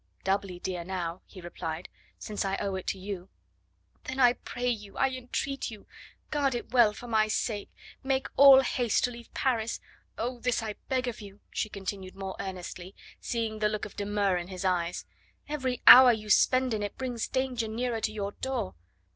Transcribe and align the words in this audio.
"Doubly 0.23 0.57
dear 0.57 0.83
now," 0.83 1.21
he 1.27 1.39
replied, 1.41 1.87
"since 2.17 2.43
I 2.43 2.55
owe 2.57 2.73
it 2.73 2.87
to 2.87 2.97
you." 2.97 3.29
"Then 4.05 4.19
I 4.19 4.33
pray 4.33 4.67
you, 4.67 4.97
I 4.97 5.09
entreat 5.09 5.69
you, 5.69 5.85
guard 6.31 6.55
it 6.55 6.71
well 6.71 6.91
for 6.91 7.07
my 7.07 7.27
sake 7.27 7.69
make 8.01 8.25
all 8.35 8.61
haste 8.61 9.03
to 9.03 9.11
leave 9.11 9.31
Paris... 9.35 9.79
oh, 10.17 10.39
this 10.39 10.63
I 10.63 10.73
beg 10.89 11.07
of 11.07 11.21
you!" 11.21 11.39
she 11.51 11.69
continued 11.69 12.15
more 12.15 12.35
earnestly, 12.39 12.95
seeing 13.19 13.59
the 13.59 13.69
look 13.69 13.85
of 13.85 13.95
demur 13.95 14.37
in 14.37 14.47
his 14.47 14.65
eyes; 14.65 15.05
"every 15.47 15.83
hour 15.85 16.11
you 16.11 16.31
spend 16.31 16.73
in 16.73 16.81
it 16.81 16.97
brings 16.97 17.27
danger 17.27 17.67
nearer 17.67 18.01
to 18.01 18.11
your 18.11 18.31
door." 18.31 18.73